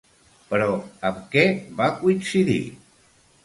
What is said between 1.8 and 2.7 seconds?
va coincidir?